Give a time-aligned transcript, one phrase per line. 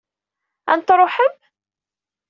[0.71, 1.35] Ad n-truḥem?